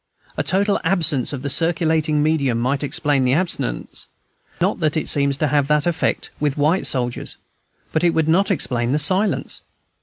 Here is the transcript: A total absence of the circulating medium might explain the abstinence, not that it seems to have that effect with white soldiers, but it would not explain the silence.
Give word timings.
A 0.35 0.41
total 0.41 0.79
absence 0.83 1.31
of 1.31 1.43
the 1.43 1.49
circulating 1.51 2.23
medium 2.23 2.57
might 2.59 2.81
explain 2.81 3.23
the 3.23 3.33
abstinence, 3.33 4.07
not 4.59 4.79
that 4.79 4.97
it 4.97 5.07
seems 5.07 5.37
to 5.37 5.49
have 5.49 5.67
that 5.67 5.85
effect 5.85 6.31
with 6.39 6.57
white 6.57 6.87
soldiers, 6.87 7.37
but 7.93 8.03
it 8.03 8.15
would 8.15 8.27
not 8.27 8.49
explain 8.49 8.93
the 8.93 8.97
silence. 8.97 9.61